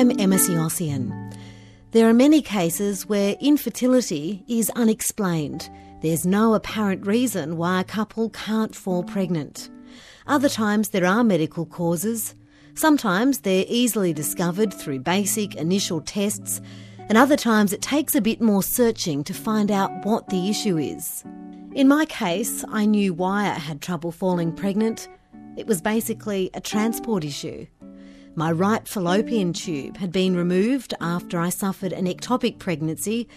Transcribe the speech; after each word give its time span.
I'm 0.00 0.18
Emma 0.18 0.36
Siossian. 0.36 1.30
There 1.90 2.08
are 2.08 2.14
many 2.14 2.40
cases 2.40 3.06
where 3.06 3.36
infertility 3.38 4.42
is 4.48 4.70
unexplained. 4.70 5.68
There's 6.00 6.24
no 6.24 6.54
apparent 6.54 7.06
reason 7.06 7.58
why 7.58 7.82
a 7.82 7.84
couple 7.84 8.30
can't 8.30 8.74
fall 8.74 9.02
pregnant. 9.02 9.68
Other 10.26 10.48
times 10.48 10.88
there 10.88 11.04
are 11.04 11.22
medical 11.22 11.66
causes. 11.66 12.34
Sometimes 12.72 13.40
they're 13.40 13.66
easily 13.68 14.14
discovered 14.14 14.72
through 14.72 15.00
basic 15.00 15.54
initial 15.56 16.00
tests, 16.00 16.62
and 17.10 17.18
other 17.18 17.36
times 17.36 17.74
it 17.74 17.82
takes 17.82 18.14
a 18.14 18.22
bit 18.22 18.40
more 18.40 18.62
searching 18.62 19.22
to 19.24 19.34
find 19.34 19.70
out 19.70 20.06
what 20.06 20.30
the 20.30 20.48
issue 20.48 20.78
is. 20.78 21.22
In 21.74 21.88
my 21.88 22.06
case, 22.06 22.64
I 22.70 22.86
knew 22.86 23.12
why 23.12 23.42
I 23.42 23.58
had 23.58 23.82
trouble 23.82 24.12
falling 24.12 24.52
pregnant. 24.52 25.10
It 25.58 25.66
was 25.66 25.82
basically 25.82 26.48
a 26.54 26.60
transport 26.62 27.22
issue. 27.22 27.66
My 28.36 28.52
right 28.52 28.86
fallopian 28.86 29.52
tube 29.52 29.96
had 29.96 30.12
been 30.12 30.36
removed 30.36 30.94
after 31.00 31.40
I 31.40 31.48
suffered 31.48 31.92
an 31.92 32.06
ectopic 32.06 32.58
pregnancy, 32.58 33.28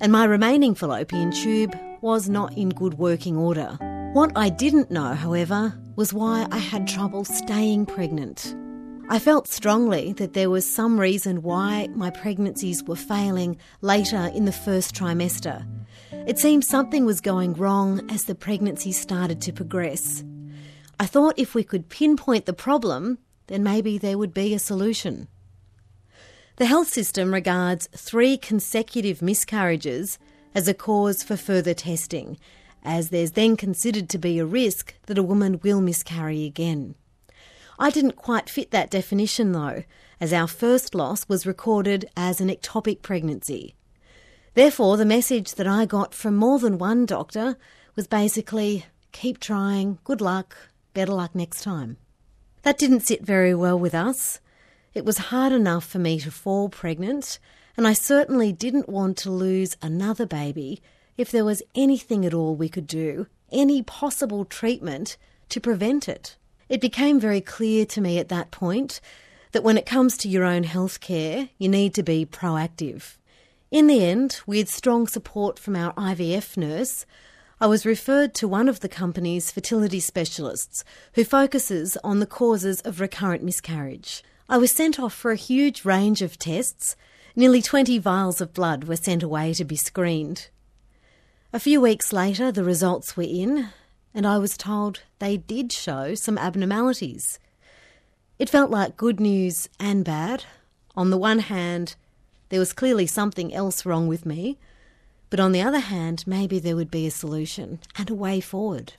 and 0.00 0.10
my 0.10 0.24
remaining 0.24 0.74
fallopian 0.74 1.32
tube 1.32 1.78
was 2.00 2.30
not 2.30 2.56
in 2.56 2.70
good 2.70 2.94
working 2.94 3.36
order. 3.36 3.76
What 4.14 4.32
I 4.34 4.48
didn't 4.48 4.90
know, 4.90 5.12
however, 5.14 5.78
was 5.96 6.14
why 6.14 6.46
I 6.50 6.58
had 6.58 6.88
trouble 6.88 7.24
staying 7.24 7.86
pregnant. 7.86 8.56
I 9.10 9.18
felt 9.18 9.48
strongly 9.48 10.14
that 10.14 10.32
there 10.32 10.50
was 10.50 10.68
some 10.68 10.98
reason 10.98 11.42
why 11.42 11.88
my 11.94 12.10
pregnancies 12.10 12.82
were 12.82 12.96
failing 12.96 13.58
later 13.82 14.30
in 14.34 14.46
the 14.46 14.52
first 14.52 14.94
trimester. 14.94 15.66
It 16.26 16.38
seemed 16.38 16.64
something 16.64 17.04
was 17.04 17.20
going 17.20 17.52
wrong 17.54 18.10
as 18.10 18.24
the 18.24 18.34
pregnancy 18.34 18.92
started 18.92 19.42
to 19.42 19.52
progress. 19.52 20.24
I 20.98 21.06
thought 21.06 21.38
if 21.38 21.54
we 21.54 21.64
could 21.64 21.88
pinpoint 21.90 22.46
the 22.46 22.52
problem, 22.52 23.18
then 23.48 23.62
maybe 23.62 23.98
there 23.98 24.16
would 24.16 24.32
be 24.32 24.54
a 24.54 24.58
solution. 24.58 25.28
The 26.56 26.66
health 26.66 26.88
system 26.88 27.34
regards 27.34 27.88
three 27.96 28.36
consecutive 28.36 29.20
miscarriages 29.20 30.18
as 30.54 30.66
a 30.66 30.74
cause 30.74 31.22
for 31.22 31.36
further 31.36 31.74
testing, 31.74 32.38
as 32.82 33.10
there's 33.10 33.32
then 33.32 33.56
considered 33.56 34.08
to 34.08 34.18
be 34.18 34.38
a 34.38 34.46
risk 34.46 34.94
that 35.06 35.18
a 35.18 35.22
woman 35.22 35.60
will 35.62 35.80
miscarry 35.80 36.44
again. 36.44 36.94
I 37.78 37.90
didn't 37.90 38.16
quite 38.16 38.50
fit 38.50 38.70
that 38.72 38.90
definition 38.90 39.52
though, 39.52 39.84
as 40.20 40.32
our 40.32 40.48
first 40.48 40.94
loss 40.94 41.28
was 41.28 41.46
recorded 41.46 42.10
as 42.16 42.40
an 42.40 42.48
ectopic 42.48 43.02
pregnancy. 43.02 43.76
Therefore, 44.54 44.96
the 44.96 45.04
message 45.04 45.54
that 45.54 45.68
I 45.68 45.86
got 45.86 46.12
from 46.12 46.34
more 46.34 46.58
than 46.58 46.78
one 46.78 47.06
doctor 47.06 47.56
was 47.94 48.08
basically 48.08 48.84
keep 49.12 49.38
trying, 49.38 49.98
good 50.02 50.20
luck, 50.20 50.56
better 50.92 51.12
luck 51.12 51.34
next 51.36 51.62
time. 51.62 51.98
That 52.68 52.76
didn't 52.76 53.06
sit 53.06 53.24
very 53.24 53.54
well 53.54 53.78
with 53.78 53.94
us. 53.94 54.40
It 54.92 55.02
was 55.02 55.32
hard 55.32 55.52
enough 55.52 55.86
for 55.86 55.98
me 55.98 56.20
to 56.20 56.30
fall 56.30 56.68
pregnant, 56.68 57.38
and 57.78 57.88
I 57.88 57.94
certainly 57.94 58.52
didn't 58.52 58.90
want 58.90 59.16
to 59.18 59.30
lose 59.30 59.74
another 59.80 60.26
baby 60.26 60.82
if 61.16 61.30
there 61.30 61.46
was 61.46 61.62
anything 61.74 62.26
at 62.26 62.34
all 62.34 62.54
we 62.54 62.68
could 62.68 62.86
do, 62.86 63.26
any 63.50 63.82
possible 63.82 64.44
treatment 64.44 65.16
to 65.48 65.62
prevent 65.62 66.10
it. 66.10 66.36
It 66.68 66.82
became 66.82 67.18
very 67.18 67.40
clear 67.40 67.86
to 67.86 68.02
me 68.02 68.18
at 68.18 68.28
that 68.28 68.50
point 68.50 69.00
that 69.52 69.64
when 69.64 69.78
it 69.78 69.86
comes 69.86 70.18
to 70.18 70.28
your 70.28 70.44
own 70.44 70.64
health 70.64 71.00
care, 71.00 71.48
you 71.56 71.70
need 71.70 71.94
to 71.94 72.02
be 72.02 72.26
proactive. 72.26 73.16
In 73.70 73.86
the 73.86 74.04
end, 74.04 74.42
with 74.46 74.68
strong 74.68 75.06
support 75.06 75.58
from 75.58 75.74
our 75.74 75.94
IVF 75.94 76.58
nurse, 76.58 77.06
I 77.60 77.66
was 77.66 77.84
referred 77.84 78.34
to 78.34 78.46
one 78.46 78.68
of 78.68 78.80
the 78.80 78.88
company's 78.88 79.50
fertility 79.50 79.98
specialists 79.98 80.84
who 81.14 81.24
focuses 81.24 81.96
on 82.04 82.20
the 82.20 82.26
causes 82.26 82.80
of 82.82 83.00
recurrent 83.00 83.42
miscarriage. 83.42 84.22
I 84.48 84.58
was 84.58 84.70
sent 84.70 85.00
off 85.00 85.12
for 85.12 85.32
a 85.32 85.36
huge 85.36 85.84
range 85.84 86.22
of 86.22 86.38
tests. 86.38 86.94
Nearly 87.34 87.60
20 87.60 87.98
vials 87.98 88.40
of 88.40 88.54
blood 88.54 88.84
were 88.84 88.94
sent 88.94 89.24
away 89.24 89.54
to 89.54 89.64
be 89.64 89.74
screened. 89.74 90.50
A 91.52 91.58
few 91.58 91.80
weeks 91.80 92.12
later, 92.12 92.52
the 92.52 92.62
results 92.62 93.16
were 93.16 93.24
in, 93.24 93.70
and 94.14 94.24
I 94.24 94.38
was 94.38 94.56
told 94.56 95.02
they 95.18 95.36
did 95.36 95.72
show 95.72 96.14
some 96.14 96.38
abnormalities. 96.38 97.40
It 98.38 98.48
felt 98.48 98.70
like 98.70 98.96
good 98.96 99.18
news 99.18 99.68
and 99.80 100.04
bad. 100.04 100.44
On 100.96 101.10
the 101.10 101.18
one 101.18 101.40
hand, 101.40 101.96
there 102.50 102.60
was 102.60 102.72
clearly 102.72 103.08
something 103.08 103.52
else 103.52 103.84
wrong 103.84 104.06
with 104.06 104.24
me. 104.24 104.58
But 105.30 105.40
on 105.40 105.52
the 105.52 105.62
other 105.62 105.80
hand, 105.80 106.24
maybe 106.26 106.58
there 106.58 106.76
would 106.76 106.90
be 106.90 107.06
a 107.06 107.10
solution 107.10 107.80
and 107.96 108.08
a 108.08 108.14
way 108.14 108.40
forward. 108.40 108.94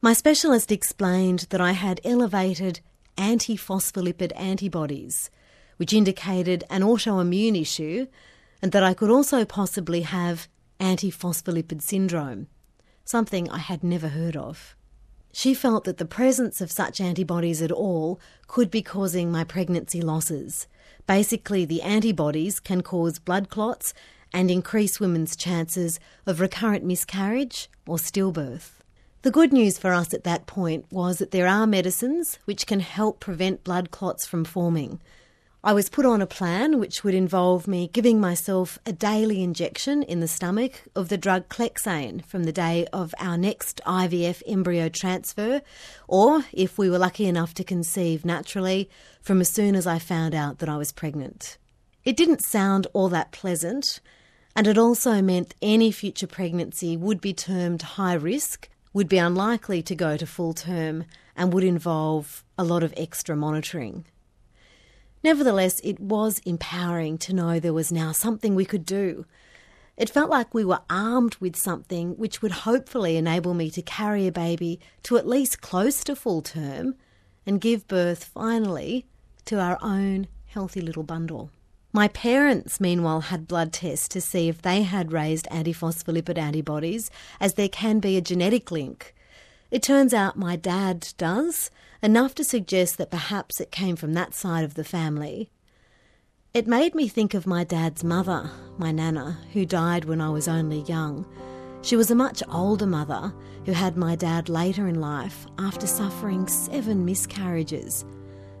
My 0.00 0.12
specialist 0.12 0.72
explained 0.72 1.46
that 1.50 1.60
I 1.60 1.72
had 1.72 2.00
elevated 2.04 2.80
anti 3.18 3.56
phospholipid 3.56 4.32
antibodies, 4.36 5.30
which 5.76 5.92
indicated 5.92 6.64
an 6.70 6.82
autoimmune 6.82 7.60
issue, 7.60 8.06
and 8.62 8.72
that 8.72 8.82
I 8.82 8.94
could 8.94 9.10
also 9.10 9.44
possibly 9.44 10.02
have 10.02 10.48
anti 10.80 11.10
phospholipid 11.10 11.82
syndrome, 11.82 12.48
something 13.04 13.50
I 13.50 13.58
had 13.58 13.82
never 13.82 14.08
heard 14.08 14.36
of. 14.36 14.76
She 15.32 15.52
felt 15.52 15.84
that 15.84 15.98
the 15.98 16.06
presence 16.06 16.62
of 16.62 16.72
such 16.72 17.00
antibodies 17.00 17.60
at 17.60 17.70
all 17.72 18.18
could 18.46 18.70
be 18.70 18.80
causing 18.80 19.30
my 19.30 19.44
pregnancy 19.44 20.00
losses. 20.00 20.66
Basically, 21.06 21.66
the 21.66 21.82
antibodies 21.82 22.58
can 22.58 22.80
cause 22.80 23.18
blood 23.18 23.50
clots 23.50 23.92
and 24.36 24.50
increase 24.50 25.00
women's 25.00 25.34
chances 25.34 25.98
of 26.26 26.40
recurrent 26.40 26.84
miscarriage 26.84 27.70
or 27.86 27.96
stillbirth. 27.96 28.72
The 29.22 29.30
good 29.30 29.50
news 29.50 29.78
for 29.78 29.94
us 29.94 30.12
at 30.12 30.24
that 30.24 30.44
point 30.44 30.84
was 30.90 31.18
that 31.18 31.30
there 31.30 31.48
are 31.48 31.66
medicines 31.66 32.38
which 32.44 32.66
can 32.66 32.80
help 32.80 33.18
prevent 33.18 33.64
blood 33.64 33.90
clots 33.90 34.26
from 34.26 34.44
forming. 34.44 35.00
I 35.64 35.72
was 35.72 35.88
put 35.88 36.04
on 36.04 36.20
a 36.20 36.26
plan 36.26 36.78
which 36.78 37.02
would 37.02 37.14
involve 37.14 37.66
me 37.66 37.88
giving 37.90 38.20
myself 38.20 38.78
a 38.84 38.92
daily 38.92 39.42
injection 39.42 40.02
in 40.02 40.20
the 40.20 40.28
stomach 40.28 40.82
of 40.94 41.08
the 41.08 41.16
drug 41.16 41.48
Clexane 41.48 42.22
from 42.22 42.44
the 42.44 42.52
day 42.52 42.86
of 42.92 43.14
our 43.18 43.38
next 43.38 43.80
IVF 43.86 44.42
embryo 44.46 44.90
transfer, 44.90 45.62
or, 46.08 46.44
if 46.52 46.76
we 46.76 46.90
were 46.90 46.98
lucky 46.98 47.24
enough 47.24 47.54
to 47.54 47.64
conceive 47.64 48.26
naturally, 48.26 48.90
from 49.22 49.40
as 49.40 49.48
soon 49.48 49.74
as 49.74 49.86
I 49.86 49.98
found 49.98 50.34
out 50.34 50.58
that 50.58 50.68
I 50.68 50.76
was 50.76 50.92
pregnant. 50.92 51.56
It 52.04 52.18
didn't 52.18 52.44
sound 52.44 52.86
all 52.92 53.08
that 53.08 53.32
pleasant, 53.32 54.00
and 54.56 54.66
it 54.66 54.78
also 54.78 55.20
meant 55.20 55.54
any 55.60 55.92
future 55.92 56.26
pregnancy 56.26 56.96
would 56.96 57.20
be 57.20 57.34
termed 57.34 57.82
high 57.82 58.14
risk, 58.14 58.70
would 58.94 59.06
be 59.06 59.18
unlikely 59.18 59.82
to 59.82 59.94
go 59.94 60.16
to 60.16 60.26
full 60.26 60.54
term, 60.54 61.04
and 61.36 61.52
would 61.52 61.62
involve 61.62 62.42
a 62.56 62.64
lot 62.64 62.82
of 62.82 62.94
extra 62.96 63.36
monitoring. 63.36 64.06
Nevertheless, 65.22 65.78
it 65.84 66.00
was 66.00 66.38
empowering 66.46 67.18
to 67.18 67.34
know 67.34 67.60
there 67.60 67.74
was 67.74 67.92
now 67.92 68.12
something 68.12 68.54
we 68.54 68.64
could 68.64 68.86
do. 68.86 69.26
It 69.98 70.08
felt 70.08 70.30
like 70.30 70.54
we 70.54 70.64
were 70.64 70.80
armed 70.88 71.36
with 71.36 71.54
something 71.54 72.16
which 72.16 72.40
would 72.40 72.52
hopefully 72.52 73.18
enable 73.18 73.52
me 73.52 73.70
to 73.70 73.82
carry 73.82 74.26
a 74.26 74.32
baby 74.32 74.80
to 75.02 75.18
at 75.18 75.28
least 75.28 75.60
close 75.60 76.02
to 76.04 76.16
full 76.16 76.40
term 76.40 76.94
and 77.44 77.60
give 77.60 77.88
birth 77.88 78.24
finally 78.24 79.04
to 79.44 79.60
our 79.60 79.78
own 79.82 80.28
healthy 80.46 80.80
little 80.80 81.02
bundle. 81.02 81.50
My 81.96 82.08
parents, 82.08 82.78
meanwhile, 82.78 83.22
had 83.22 83.48
blood 83.48 83.72
tests 83.72 84.06
to 84.08 84.20
see 84.20 84.50
if 84.50 84.60
they 84.60 84.82
had 84.82 85.12
raised 85.12 85.48
antiphospholipid 85.50 86.36
antibodies, 86.36 87.10
as 87.40 87.54
there 87.54 87.70
can 87.70 88.00
be 88.00 88.18
a 88.18 88.20
genetic 88.20 88.70
link. 88.70 89.14
It 89.70 89.82
turns 89.82 90.12
out 90.12 90.36
my 90.36 90.56
dad 90.56 91.14
does, 91.16 91.70
enough 92.02 92.34
to 92.34 92.44
suggest 92.44 92.98
that 92.98 93.10
perhaps 93.10 93.62
it 93.62 93.70
came 93.70 93.96
from 93.96 94.12
that 94.12 94.34
side 94.34 94.62
of 94.62 94.74
the 94.74 94.84
family. 94.84 95.48
It 96.52 96.66
made 96.66 96.94
me 96.94 97.08
think 97.08 97.32
of 97.32 97.46
my 97.46 97.64
dad's 97.64 98.04
mother, 98.04 98.50
my 98.76 98.92
nana, 98.92 99.38
who 99.54 99.64
died 99.64 100.04
when 100.04 100.20
I 100.20 100.28
was 100.28 100.48
only 100.48 100.82
young. 100.82 101.24
She 101.80 101.96
was 101.96 102.10
a 102.10 102.14
much 102.14 102.42
older 102.52 102.86
mother 102.86 103.32
who 103.64 103.72
had 103.72 103.96
my 103.96 104.16
dad 104.16 104.50
later 104.50 104.86
in 104.86 105.00
life 105.00 105.46
after 105.58 105.86
suffering 105.86 106.46
seven 106.46 107.06
miscarriages 107.06 108.04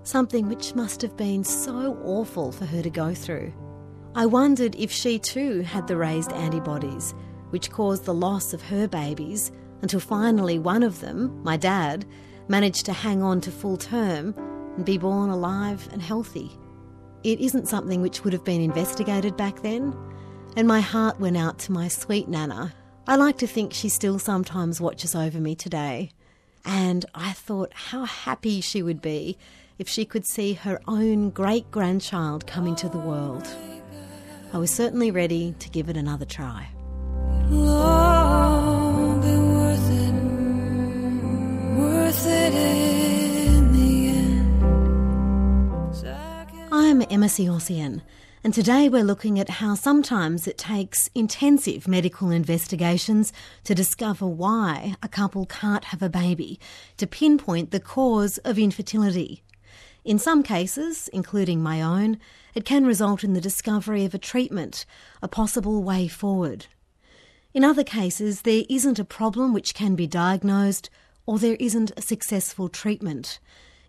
something 0.06 0.48
which 0.48 0.74
must 0.74 1.02
have 1.02 1.16
been 1.16 1.42
so 1.42 1.98
awful 2.04 2.52
for 2.52 2.64
her 2.64 2.82
to 2.82 2.90
go 2.90 3.12
through. 3.14 3.52
I 4.14 4.24
wondered 4.26 4.76
if 4.76 4.90
she 4.90 5.18
too 5.18 5.60
had 5.62 5.86
the 5.86 5.96
raised 5.96 6.32
antibodies, 6.32 7.14
which 7.50 7.70
caused 7.70 8.04
the 8.04 8.14
loss 8.14 8.52
of 8.54 8.62
her 8.62 8.86
babies 8.88 9.50
until 9.82 10.00
finally 10.00 10.58
one 10.58 10.82
of 10.82 11.00
them, 11.00 11.42
my 11.42 11.56
dad, 11.56 12.06
managed 12.48 12.86
to 12.86 12.92
hang 12.92 13.22
on 13.22 13.40
to 13.42 13.50
full 13.50 13.76
term 13.76 14.34
and 14.76 14.84
be 14.84 14.96
born 14.96 15.28
alive 15.28 15.88
and 15.92 16.00
healthy. 16.00 16.50
It 17.24 17.40
isn't 17.40 17.68
something 17.68 18.00
which 18.00 18.22
would 18.22 18.32
have 18.32 18.44
been 18.44 18.60
investigated 18.60 19.36
back 19.36 19.62
then, 19.62 19.94
and 20.56 20.68
my 20.68 20.80
heart 20.80 21.18
went 21.18 21.36
out 21.36 21.58
to 21.60 21.72
my 21.72 21.88
sweet 21.88 22.28
Nana. 22.28 22.72
I 23.08 23.16
like 23.16 23.38
to 23.38 23.46
think 23.46 23.72
she 23.72 23.88
still 23.88 24.18
sometimes 24.18 24.80
watches 24.80 25.14
over 25.14 25.40
me 25.40 25.54
today. 25.54 26.10
And 26.64 27.04
I 27.14 27.32
thought 27.32 27.72
how 27.72 28.04
happy 28.04 28.60
she 28.60 28.82
would 28.82 29.00
be 29.00 29.38
if 29.78 29.88
she 29.88 30.04
could 30.04 30.26
see 30.26 30.54
her 30.54 30.80
own 30.88 31.30
great 31.30 31.70
grandchild 31.70 32.46
come 32.46 32.66
into 32.66 32.88
the 32.88 32.98
world. 32.98 33.46
I 34.52 34.58
was 34.58 34.70
certainly 34.70 35.10
ready 35.10 35.54
to 35.58 35.68
give 35.68 35.88
it 35.88 35.96
another 35.96 36.24
try. 36.24 36.68
I'm 46.72 47.02
Emma 47.10 47.26
Siossian, 47.26 48.02
and 48.42 48.54
today 48.54 48.88
we're 48.88 49.04
looking 49.04 49.38
at 49.38 49.48
how 49.48 49.74
sometimes 49.74 50.46
it 50.46 50.56
takes 50.56 51.10
intensive 51.14 51.86
medical 51.86 52.30
investigations 52.30 53.32
to 53.64 53.74
discover 53.74 54.26
why 54.26 54.96
a 55.02 55.08
couple 55.08 55.46
can't 55.46 55.84
have 55.86 56.02
a 56.02 56.08
baby, 56.08 56.58
to 56.96 57.06
pinpoint 57.06 57.70
the 57.70 57.80
cause 57.80 58.38
of 58.38 58.58
infertility. 58.58 59.42
In 60.06 60.20
some 60.20 60.44
cases, 60.44 61.08
including 61.12 61.60
my 61.60 61.82
own, 61.82 62.20
it 62.54 62.64
can 62.64 62.86
result 62.86 63.24
in 63.24 63.32
the 63.32 63.40
discovery 63.40 64.04
of 64.04 64.14
a 64.14 64.18
treatment, 64.18 64.86
a 65.20 65.26
possible 65.26 65.82
way 65.82 66.06
forward. 66.06 66.66
In 67.52 67.64
other 67.64 67.82
cases, 67.82 68.42
there 68.42 68.62
isn't 68.70 69.00
a 69.00 69.04
problem 69.04 69.52
which 69.52 69.74
can 69.74 69.96
be 69.96 70.06
diagnosed, 70.06 70.90
or 71.26 71.40
there 71.40 71.56
isn't 71.58 71.90
a 71.96 72.02
successful 72.02 72.68
treatment. 72.68 73.40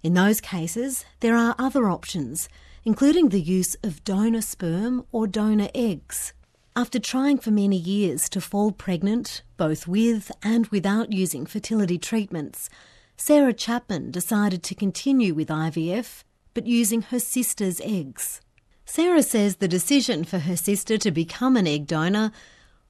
In 0.02 0.16
those 0.16 0.42
cases, 0.42 1.06
there 1.20 1.36
are 1.36 1.54
other 1.60 1.88
options, 1.88 2.50
including 2.84 3.30
the 3.30 3.40
use 3.40 3.76
of 3.84 4.04
donor 4.04 4.42
sperm 4.42 5.06
or 5.12 5.28
donor 5.28 5.70
eggs. 5.76 6.34
After 6.76 6.98
trying 6.98 7.38
for 7.38 7.52
many 7.52 7.78
years 7.78 8.28
to 8.30 8.42
fall 8.42 8.72
pregnant, 8.72 9.44
both 9.56 9.88
with 9.88 10.32
and 10.42 10.66
without 10.68 11.14
using 11.14 11.46
fertility 11.46 12.00
treatments, 12.00 12.72
Sarah 13.20 13.54
Chapman 13.54 14.12
decided 14.12 14.62
to 14.64 14.76
continue 14.76 15.34
with 15.34 15.50
IVF, 15.50 16.24
but 16.54 16.68
using 16.68 17.02
her 17.02 17.20
sister's 17.20 17.82
eggs. 17.82 18.42
Sarah 18.86 19.24
says 19.24 19.56
the 19.56 19.68
decision 19.68 20.24
for 20.24 20.40
her 20.40 20.56
sister 20.56 21.00
to 21.00 21.10
become 21.10 21.58
an 21.58 21.68
egg 21.68 21.88
donor 21.88 22.32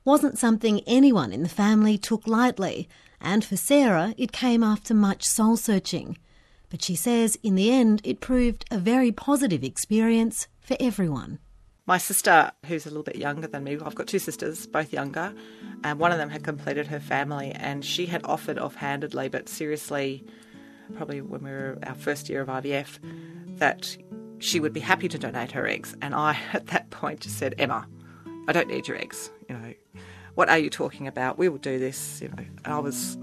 wasn't 0.03 0.37
something 0.37 0.81
anyone 0.85 1.31
in 1.31 1.43
the 1.43 1.49
family 1.49 1.97
took 1.97 2.27
lightly, 2.27 2.89
and 3.21 3.43
for 3.43 3.55
Sarah, 3.55 4.13
it 4.17 4.33
came 4.33 4.63
after 4.63 4.93
much 4.93 5.23
soul 5.23 5.55
searching. 5.55 6.17
But 6.69 6.81
she 6.81 6.95
says 6.95 7.37
in 7.41 7.55
the 7.55 7.71
end, 7.71 8.01
it 8.03 8.19
proved 8.19 8.65
a 8.69 8.77
very 8.77 9.13
positive 9.13 9.63
experience 9.63 10.47
for 10.59 10.75
everyone. 10.79 11.39
My 11.87 11.97
sister, 11.97 12.51
who's 12.65 12.85
a 12.85 12.89
little 12.89 13.03
bit 13.03 13.15
younger 13.15 13.47
than 13.47 13.63
me, 13.63 13.77
I've 13.81 13.95
got 13.95 14.07
two 14.07 14.19
sisters, 14.19 14.67
both 14.67 14.91
younger, 14.91 15.33
and 15.85 15.99
one 15.99 16.11
of 16.11 16.17
them 16.17 16.29
had 16.29 16.43
completed 16.43 16.87
her 16.87 16.99
family, 16.99 17.51
and 17.51 17.83
she 17.83 18.07
had 18.07 18.25
offered 18.25 18.59
offhandedly, 18.59 19.29
but 19.29 19.47
seriously, 19.47 20.25
probably 20.95 21.21
when 21.21 21.41
we 21.43 21.49
were 21.49 21.79
our 21.83 21.95
first 21.95 22.27
year 22.27 22.41
of 22.41 22.49
IVF, 22.49 22.99
that 23.59 23.95
she 24.39 24.59
would 24.59 24.73
be 24.73 24.81
happy 24.81 25.07
to 25.07 25.17
donate 25.17 25.53
her 25.53 25.65
eggs. 25.65 25.95
And 26.01 26.13
I, 26.13 26.37
at 26.53 26.67
that 26.67 26.89
point, 26.89 27.21
just 27.21 27.37
said, 27.37 27.55
Emma, 27.57 27.87
I 28.49 28.51
don't 28.51 28.67
need 28.67 28.89
your 28.89 28.97
eggs. 28.97 29.31
You 29.47 29.57
know, 29.57 29.73
what 30.35 30.49
are 30.49 30.57
you 30.57 30.69
talking 30.69 31.07
about? 31.07 31.37
We 31.37 31.47
will 31.47 31.57
do 31.57 31.79
this. 31.79 32.21
You 32.21 32.27
know, 32.27 32.43
and 32.65 32.73
I 32.73 32.79
was, 32.79 33.17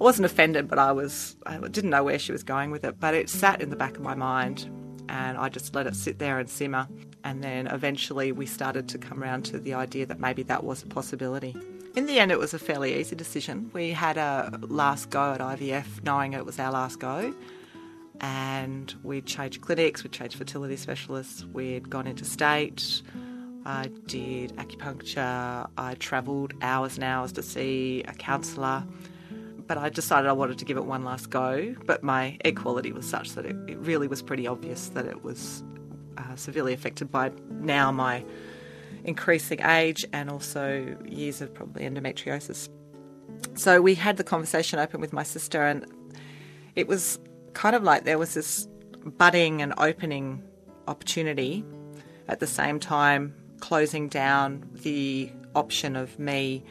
I 0.00 0.02
wasn't 0.02 0.24
offended, 0.24 0.66
but 0.66 0.78
I 0.78 0.92
was, 0.92 1.36
I 1.44 1.58
didn't 1.58 1.90
know 1.90 2.04
where 2.04 2.18
she 2.18 2.32
was 2.32 2.42
going 2.42 2.70
with 2.70 2.84
it. 2.84 2.98
But 2.98 3.12
it 3.14 3.28
sat 3.28 3.60
in 3.60 3.68
the 3.68 3.76
back 3.76 3.96
of 3.96 4.02
my 4.02 4.14
mind, 4.14 4.66
and 5.10 5.36
I 5.36 5.50
just 5.50 5.74
let 5.74 5.86
it 5.86 5.94
sit 5.94 6.18
there 6.18 6.38
and 6.38 6.48
simmer. 6.48 6.88
And 7.24 7.42
then 7.42 7.66
eventually 7.68 8.32
we 8.32 8.46
started 8.46 8.88
to 8.90 8.98
come 8.98 9.22
around 9.22 9.44
to 9.46 9.58
the 9.58 9.74
idea 9.74 10.06
that 10.06 10.18
maybe 10.18 10.42
that 10.44 10.64
was 10.64 10.82
a 10.82 10.86
possibility. 10.86 11.56
In 11.94 12.06
the 12.06 12.18
end, 12.18 12.32
it 12.32 12.38
was 12.38 12.54
a 12.54 12.58
fairly 12.58 12.98
easy 12.98 13.14
decision. 13.14 13.70
We 13.72 13.90
had 13.90 14.16
a 14.16 14.58
last 14.62 15.10
go 15.10 15.32
at 15.32 15.40
IVF, 15.40 16.02
knowing 16.02 16.32
it 16.32 16.46
was 16.46 16.58
our 16.58 16.72
last 16.72 16.98
go. 16.98 17.34
And 18.20 18.94
we'd 19.02 19.26
changed 19.26 19.60
clinics, 19.60 20.02
we'd 20.02 20.12
changed 20.12 20.36
fertility 20.36 20.76
specialists, 20.76 21.44
we'd 21.44 21.90
gone 21.90 22.06
interstate. 22.06 23.02
I 23.64 23.90
did 24.06 24.56
acupuncture, 24.56 25.68
I 25.76 25.94
travelled 25.94 26.54
hours 26.62 26.94
and 26.94 27.04
hours 27.04 27.32
to 27.32 27.42
see 27.42 28.02
a 28.08 28.12
counsellor. 28.12 28.84
But 29.66 29.78
I 29.78 29.88
decided 29.88 30.28
I 30.28 30.32
wanted 30.32 30.58
to 30.58 30.64
give 30.64 30.76
it 30.76 30.84
one 30.84 31.04
last 31.04 31.30
go. 31.30 31.74
But 31.84 32.02
my 32.02 32.38
egg 32.44 32.56
quality 32.56 32.92
was 32.92 33.08
such 33.08 33.32
that 33.32 33.44
it, 33.44 33.56
it 33.68 33.78
really 33.78 34.08
was 34.08 34.22
pretty 34.22 34.46
obvious 34.46 34.88
that 34.90 35.06
it 35.06 35.22
was 35.22 35.62
uh, 36.30 36.36
severely 36.36 36.72
affected 36.72 37.10
by 37.10 37.32
now 37.50 37.90
my 37.90 38.24
increasing 39.04 39.60
age 39.62 40.04
and 40.12 40.30
also 40.30 40.96
years 41.06 41.40
of 41.40 41.52
probably 41.52 41.84
endometriosis. 41.84 42.68
So 43.54 43.80
we 43.80 43.94
had 43.94 44.16
the 44.16 44.24
conversation 44.24 44.78
open 44.78 45.00
with 45.00 45.12
my 45.12 45.22
sister, 45.22 45.64
and 45.64 45.86
it 46.76 46.86
was 46.86 47.18
kind 47.54 47.74
of 47.74 47.82
like 47.82 48.04
there 48.04 48.18
was 48.18 48.34
this 48.34 48.68
budding 49.04 49.62
and 49.62 49.74
opening 49.78 50.42
opportunity 50.86 51.64
at 52.28 52.40
the 52.40 52.46
same 52.46 52.78
time 52.78 53.34
closing 53.60 54.08
down 54.08 54.68
the 54.72 55.30
option 55.54 55.96
of 55.96 56.18
me 56.18 56.64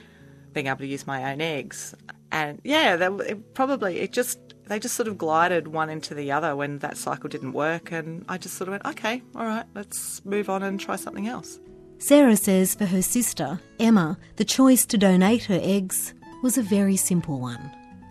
being 0.53 0.67
able 0.67 0.79
to 0.79 0.87
use 0.87 1.07
my 1.07 1.31
own 1.31 1.41
eggs. 1.41 1.95
And 2.31 2.59
yeah, 2.63 2.95
they, 2.95 3.07
it 3.07 3.53
probably 3.53 3.99
it 3.99 4.11
just 4.11 4.39
they 4.71 4.79
just 4.79 4.95
sort 4.95 5.09
of 5.09 5.17
glided 5.17 5.67
one 5.67 5.89
into 5.89 6.13
the 6.13 6.31
other 6.31 6.55
when 6.55 6.79
that 6.79 6.95
cycle 6.95 7.27
didn't 7.27 7.51
work, 7.51 7.91
and 7.91 8.23
I 8.29 8.37
just 8.37 8.55
sort 8.55 8.69
of 8.69 8.71
went, 8.71 8.85
okay, 8.85 9.21
all 9.35 9.45
right, 9.45 9.65
let's 9.75 10.23
move 10.23 10.49
on 10.49 10.63
and 10.63 10.79
try 10.79 10.95
something 10.95 11.27
else. 11.27 11.59
Sarah 11.97 12.37
says 12.37 12.73
for 12.73 12.85
her 12.85 13.01
sister, 13.01 13.59
Emma, 13.81 14.17
the 14.37 14.45
choice 14.45 14.85
to 14.85 14.97
donate 14.97 15.43
her 15.43 15.59
eggs 15.61 16.13
was 16.41 16.57
a 16.57 16.61
very 16.61 16.95
simple 16.95 17.41
one. 17.41 17.59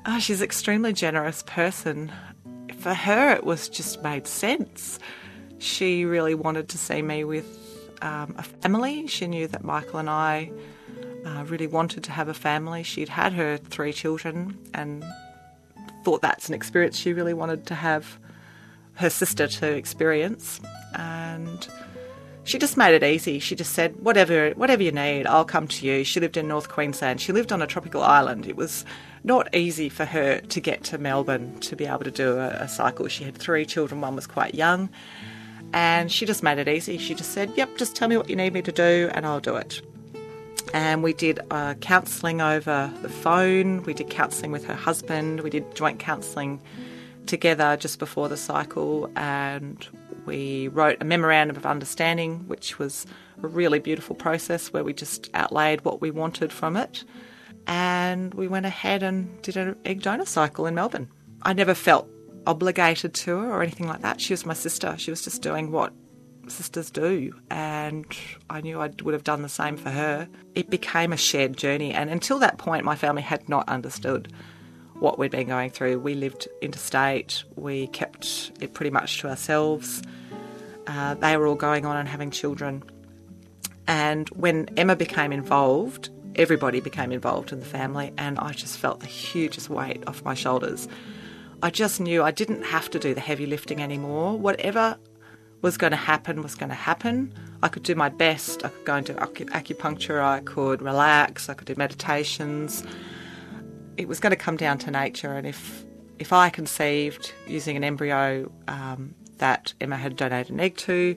Oh, 0.05 0.19
she's 0.19 0.43
an 0.43 0.45
extremely 0.45 0.93
generous 0.93 1.43
person. 1.47 2.13
For 2.77 2.93
her, 2.93 3.33
it 3.33 3.45
was 3.45 3.71
just 3.71 4.03
made 4.03 4.27
sense. 4.27 4.99
She 5.61 6.05
really 6.05 6.35
wanted 6.35 6.69
to 6.69 6.77
see 6.77 7.01
me 7.01 7.25
with 7.25 7.47
um, 8.03 8.35
a 8.37 8.43
family. 8.43 9.07
She 9.07 9.27
knew 9.27 9.47
that 9.49 9.65
Michael 9.65 9.99
and 9.99 10.11
I 10.11 10.53
uh, 11.25 11.43
really 11.49 11.69
wanted 11.69 12.05
to 12.05 12.13
have 12.13 12.29
a 12.29 12.35
family. 12.35 12.83
She'd 12.83 13.09
had 13.09 13.33
her 13.33 13.57
three 13.57 13.95
children 13.95 14.59
and 14.75 15.03
thought 16.05 16.23
that's 16.23 16.49
an 16.49 16.55
experience 16.55 16.97
she 16.97 17.13
really 17.13 17.35
wanted 17.35 17.67
to 17.67 17.75
have 17.75 18.19
her 18.95 19.11
sister 19.11 19.47
to 19.47 19.67
experience. 19.73 20.61
And 20.95 21.69
she 22.45 22.59
just 22.59 22.77
made 22.77 22.95
it 22.95 23.03
easy. 23.03 23.39
She 23.39 23.55
just 23.55 23.73
said, 23.73 23.95
"Whatever, 24.01 24.51
whatever 24.51 24.83
you 24.83 24.93
need, 24.93 25.27
I'll 25.27 25.45
come 25.45 25.69
to 25.69 25.87
you." 25.87 26.05
She 26.05 26.21
lived 26.21 26.37
in 26.37 26.49
North 26.49 26.69
Queensland. 26.69 27.21
She 27.21 27.33
lived 27.33 27.53
on 27.53 27.63
a 27.63 27.67
tropical 27.67 28.03
island. 28.03 28.47
It 28.47 28.57
was 28.57 28.85
not 29.23 29.55
easy 29.55 29.89
for 29.89 30.07
her 30.07 30.41
to 30.41 30.61
get 30.61 30.83
to 30.85 30.99
Melbourne 30.99 31.61
to 31.61 31.77
be 31.77 31.87
able 31.87 32.05
to 32.05 32.11
do 32.11 32.39
a, 32.39 32.49
a 32.49 32.69
cycle. 32.69 33.09
She 33.09 33.25
had 33.25 33.37
three 33.37 33.67
children. 33.67 34.01
One 34.01 34.17
was 34.17 34.27
quite 34.27 34.55
young, 34.55 34.89
and 35.73 36.11
she 36.11 36.27
just 36.27 36.43
made 36.43 36.59
it 36.59 36.69
easy. 36.69 36.99
She 36.99 37.15
just 37.15 37.33
said, 37.33 37.53
"Yep, 37.57 37.77
just 37.77 37.95
tell 37.95 38.09
me 38.09 38.17
what 38.17 38.31
you 38.31 38.37
need 38.37 38.55
me 38.55 38.63
to 38.63 38.73
do, 38.73 39.11
and 39.15 39.27
I'll 39.27 39.41
do 39.41 39.57
it." 39.57 39.83
And 40.73 41.03
we 41.03 41.13
did 41.13 41.41
uh, 41.51 41.75
counselling 41.75 42.41
over 42.41 42.93
the 43.03 43.09
phone. 43.09 43.83
We 43.83 43.95
did 43.95 44.09
counselling 44.11 44.53
with 44.53 44.65
her 44.67 44.75
husband. 44.75 45.41
We 45.41 45.51
did 45.51 45.75
joint 45.75 45.99
counselling 45.99 46.61
together 47.27 47.77
just 47.77 47.99
before 47.99 48.29
the 48.29 48.37
cycle, 48.37 49.11
and 49.17 49.87
we 50.27 50.69
wrote 50.69 50.99
a 51.01 51.05
memorandum 51.05 51.57
of 51.57 51.67
understanding, 51.67 52.47
which 52.49 52.79
was 52.79 53.07
a 53.43 53.49
really 53.49 53.79
beautiful 53.79 54.15
process 54.15 54.73
where 54.73 54.85
we 54.85 54.93
just 54.93 55.31
outlaid 55.35 55.85
what 55.85 56.01
we 56.01 56.11
wanted 56.11 56.53
from 56.53 56.77
it. 56.77 57.05
And 57.67 58.35
we 58.35 58.49
went 58.49 58.67
ahead 58.67 59.03
and 59.03 59.41
did 59.43 59.57
an 59.57 59.77
egg 59.85 60.03
donor 60.03 60.25
cycle 60.25 60.67
in 60.67 60.75
Melbourne. 60.75 61.09
I 61.43 61.53
never 61.53 61.75
felt 61.75 62.09
obligated 62.47 63.15
to 63.15 63.39
her 63.39 63.51
or 63.51 63.63
anything 63.63 63.87
like 63.87 64.03
that. 64.03 64.21
She 64.21 64.33
was 64.33 64.47
my 64.47 64.55
sister. 64.55 64.95
She 64.99 65.11
was 65.11 65.23
just 65.23 65.43
doing 65.43 65.71
what 65.71 65.93
sisters 66.51 66.91
do, 66.91 67.35
and 67.51 68.07
I 68.49 68.61
knew 68.61 68.81
I 68.81 68.91
would 69.03 69.15
have 69.15 69.25
done 69.25 69.43
the 69.43 69.49
same 69.49 69.77
for 69.77 69.91
her. 69.91 70.29
It 70.55 70.71
became 70.71 71.13
a 71.13 71.17
shared 71.17 71.57
journey, 71.57 71.93
and 71.93 72.11
until 72.11 72.39
that 72.41 72.59
point, 72.59 72.85
my 72.85 72.97
family 72.97 73.23
had 73.23 73.49
not 73.49 73.69
understood 73.69 74.33
what 74.95 75.19
we'd 75.19 75.31
been 75.31 75.49
going 75.49 75.71
through. 75.71 75.99
We 75.99 76.15
lived 76.15 76.49
interstate, 76.61 77.45
we 77.57 77.87
kept 77.89 78.53
it 78.61 78.75
pretty 78.75 78.91
much 78.91 79.21
to 79.21 79.29
ourselves. 79.29 80.03
Uh, 80.87 81.15
they 81.15 81.37
were 81.37 81.47
all 81.47 81.55
going 81.55 81.87
on 81.87 81.97
and 81.97 82.09
having 82.09 82.31
children. 82.31 82.83
And 83.87 84.29
when 84.31 84.69
Emma 84.77 84.97
became 84.97 85.33
involved, 85.33 86.11
everybody 86.37 86.81
became 86.81 87.13
involved 87.13 87.53
in 87.53 87.61
the 87.61 87.67
family, 87.67 88.13
and 88.17 88.39
I 88.39 88.53
just 88.53 88.79
felt 88.79 89.01
the 89.01 89.07
hugest 89.07 89.71
weight 89.71 90.03
off 90.07 90.25
my 90.25 90.35
shoulders. 90.35 90.89
I 91.63 91.71
just 91.71 92.01
knew 92.01 92.23
I 92.23 92.31
didn't 92.31 92.63
have 92.63 92.89
to 92.91 92.99
do 92.99 93.15
the 93.15 93.21
heavy 93.21 93.47
lifting 93.47 93.83
anymore. 93.83 94.39
Whatever 94.39 94.97
was 95.63 95.77
going 95.77 95.91
to 95.91 95.97
happen 95.97 96.43
was 96.43 96.55
going 96.55 96.71
to 96.71 96.75
happen. 96.75 97.35
I 97.63 97.69
could 97.69 97.83
do 97.83 97.95
my 97.95 98.09
best. 98.09 98.65
I 98.65 98.69
could 98.69 98.85
go 98.85 98.97
into 98.97 99.15
acupuncture, 99.15 100.23
I 100.23 100.41
could 100.41 100.81
relax, 100.81 101.49
I 101.49 101.55
could 101.55 101.67
do 101.67 101.75
meditations 101.77 102.85
it 104.01 104.09
was 104.09 104.19
going 104.19 104.31
to 104.31 104.37
come 104.37 104.57
down 104.57 104.79
to 104.79 104.91
nature, 104.91 105.35
and 105.35 105.47
if 105.47 105.85
if 106.19 106.33
I 106.33 106.49
conceived 106.49 107.35
using 107.47 107.77
an 107.77 107.85
embryo 107.85 108.51
um, 108.67 109.15
that 109.39 109.75
Emma 109.79 109.97
had 109.97 110.17
donated 110.17 110.51
an 110.51 110.61
egg 110.61 110.77
to, 110.79 111.17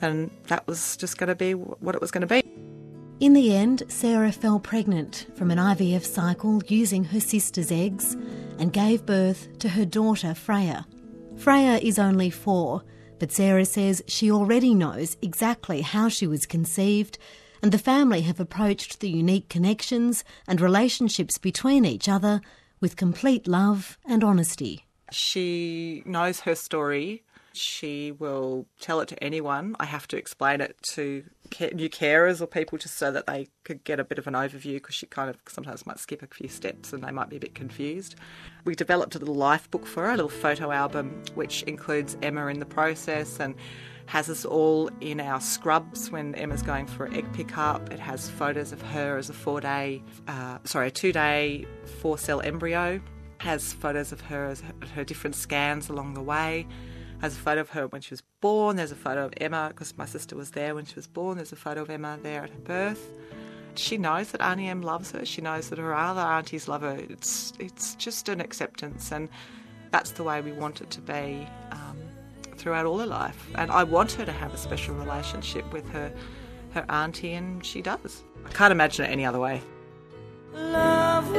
then 0.00 0.30
that 0.48 0.66
was 0.66 0.98
just 0.98 1.16
going 1.16 1.28
to 1.28 1.34
be 1.34 1.54
what 1.54 1.94
it 1.94 2.00
was 2.00 2.10
going 2.10 2.26
to 2.26 2.26
be. 2.26 2.42
In 3.20 3.32
the 3.32 3.54
end, 3.54 3.82
Sarah 3.88 4.32
fell 4.32 4.60
pregnant 4.60 5.26
from 5.34 5.50
an 5.50 5.56
IVF 5.56 6.04
cycle 6.04 6.62
using 6.66 7.04
her 7.04 7.20
sister's 7.20 7.72
eggs 7.72 8.16
and 8.58 8.72
gave 8.72 9.04
birth 9.06 9.58
to 9.58 9.70
her 9.70 9.86
daughter 9.86 10.34
Freya. 10.34 10.86
Freya 11.36 11.78
is 11.78 11.98
only 11.98 12.28
four, 12.28 12.82
but 13.20 13.30
Sarah 13.30 13.64
says 13.64 14.02
she 14.08 14.32
already 14.32 14.74
knows 14.74 15.16
exactly 15.22 15.82
how 15.82 16.08
she 16.08 16.26
was 16.26 16.46
conceived 16.46 17.18
and 17.62 17.70
the 17.70 17.78
family 17.78 18.22
have 18.22 18.40
approached 18.40 18.98
the 18.98 19.10
unique 19.10 19.48
connections 19.48 20.24
and 20.48 20.60
relationships 20.60 21.38
between 21.38 21.84
each 21.84 22.08
other 22.08 22.40
with 22.80 22.96
complete 22.96 23.46
love 23.46 23.98
and 24.06 24.24
honesty. 24.24 24.86
She 25.12 26.02
knows 26.06 26.40
her 26.40 26.54
story 26.54 27.22
She 27.52 28.12
will 28.12 28.66
tell 28.80 29.00
it 29.00 29.08
to 29.08 29.22
anyone. 29.22 29.74
I 29.80 29.86
have 29.86 30.06
to 30.08 30.16
explain 30.16 30.60
it 30.60 30.76
to 30.92 31.24
new 31.72 31.90
carers 31.90 32.40
or 32.40 32.46
people 32.46 32.78
just 32.78 32.96
so 32.96 33.10
that 33.10 33.26
they 33.26 33.48
could 33.64 33.82
get 33.82 33.98
a 33.98 34.04
bit 34.04 34.18
of 34.18 34.26
an 34.26 34.34
overview 34.34 34.74
because 34.74 34.94
she 34.94 35.06
kind 35.06 35.28
of 35.28 35.36
sometimes 35.48 35.84
might 35.84 35.98
skip 35.98 36.22
a 36.22 36.26
few 36.28 36.48
steps 36.48 36.92
and 36.92 37.02
they 37.02 37.10
might 37.10 37.28
be 37.28 37.36
a 37.36 37.40
bit 37.40 37.54
confused. 37.54 38.14
We 38.64 38.74
developed 38.74 39.14
a 39.16 39.18
little 39.18 39.34
life 39.34 39.70
book 39.70 39.86
for 39.86 40.04
her, 40.04 40.10
a 40.10 40.16
little 40.16 40.28
photo 40.28 40.70
album, 40.70 41.22
which 41.34 41.62
includes 41.64 42.16
Emma 42.22 42.46
in 42.46 42.60
the 42.60 42.66
process 42.66 43.40
and 43.40 43.54
has 44.06 44.28
us 44.28 44.44
all 44.44 44.90
in 45.00 45.20
our 45.20 45.40
scrubs 45.40 46.10
when 46.10 46.34
Emma's 46.34 46.62
going 46.62 46.86
for 46.86 47.12
egg 47.12 47.32
pickup. 47.32 47.92
It 47.92 48.00
has 48.00 48.28
photos 48.28 48.72
of 48.72 48.82
her 48.82 49.16
as 49.16 49.30
a 49.30 49.32
four 49.32 49.60
day, 49.60 50.02
uh, 50.26 50.58
sorry, 50.64 50.88
a 50.88 50.90
two 50.90 51.12
day 51.12 51.66
four 52.00 52.18
cell 52.18 52.40
embryo. 52.40 53.00
Has 53.38 53.72
photos 53.72 54.12
of 54.12 54.20
her 54.22 54.46
as 54.46 54.60
her, 54.60 54.74
her 54.96 55.04
different 55.04 55.36
scans 55.36 55.88
along 55.88 56.14
the 56.14 56.22
way. 56.22 56.66
Has 57.20 57.36
a 57.36 57.40
photo 57.40 57.60
of 57.60 57.70
her 57.70 57.86
when 57.88 58.00
she 58.00 58.12
was 58.12 58.22
born. 58.40 58.76
There's 58.76 58.92
a 58.92 58.96
photo 58.96 59.26
of 59.26 59.34
Emma 59.38 59.68
because 59.68 59.96
my 59.96 60.06
sister 60.06 60.36
was 60.36 60.52
there 60.52 60.74
when 60.74 60.84
she 60.84 60.94
was 60.94 61.06
born. 61.06 61.36
There's 61.36 61.52
a 61.52 61.56
photo 61.56 61.82
of 61.82 61.90
Emma 61.90 62.18
there 62.22 62.44
at 62.44 62.50
her 62.50 62.60
birth. 62.60 63.12
She 63.74 63.98
knows 63.98 64.32
that 64.32 64.40
Auntie 64.40 64.68
Em 64.68 64.82
loves 64.82 65.12
her. 65.12 65.24
She 65.24 65.40
knows 65.40 65.68
that 65.70 65.78
her 65.78 65.94
other 65.94 66.20
aunties 66.20 66.66
love 66.66 66.82
her. 66.82 66.96
It's 67.08 67.52
it's 67.58 67.94
just 67.94 68.28
an 68.28 68.40
acceptance, 68.40 69.12
and 69.12 69.28
that's 69.90 70.12
the 70.12 70.24
way 70.24 70.40
we 70.40 70.52
want 70.52 70.80
it 70.80 70.90
to 70.90 71.00
be. 71.00 71.46
Um, 71.70 71.98
throughout 72.60 72.86
all 72.86 72.98
her 72.98 73.06
life. 73.06 73.48
And 73.56 73.70
I 73.70 73.82
want 73.84 74.12
her 74.12 74.24
to 74.24 74.32
have 74.32 74.54
a 74.54 74.58
special 74.58 74.94
relationship 74.94 75.72
with 75.72 75.88
her, 75.90 76.12
her 76.72 76.84
auntie, 76.88 77.32
and 77.32 77.64
she 77.64 77.80
does. 77.82 78.22
I 78.46 78.50
can't 78.50 78.70
imagine 78.70 79.06
it 79.06 79.08
any 79.08 79.24
other 79.24 79.40
way. 79.40 79.62
Love 80.52 81.32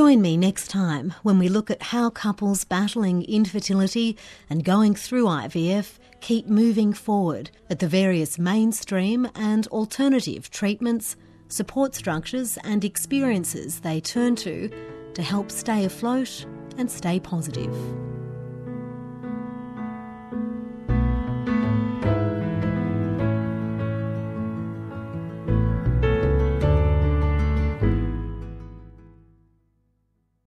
Join 0.00 0.22
me 0.22 0.38
next 0.38 0.68
time 0.68 1.12
when 1.24 1.38
we 1.38 1.50
look 1.50 1.70
at 1.70 1.82
how 1.82 2.08
couples 2.08 2.64
battling 2.64 3.22
infertility 3.24 4.16
and 4.48 4.64
going 4.64 4.94
through 4.94 5.26
IVF 5.26 5.98
keep 6.22 6.46
moving 6.46 6.94
forward 6.94 7.50
at 7.68 7.80
the 7.80 7.86
various 7.86 8.38
mainstream 8.38 9.28
and 9.34 9.66
alternative 9.66 10.50
treatments 10.50 11.16
support 11.48 11.94
structures, 11.94 12.56
and 12.64 12.82
experiences 12.82 13.80
they 13.80 14.00
turn 14.00 14.36
to 14.36 14.70
to 15.12 15.22
help 15.22 15.50
stay 15.50 15.84
afloat 15.84 16.46
and 16.78 16.90
stay 16.90 17.20
positive. 17.20 17.76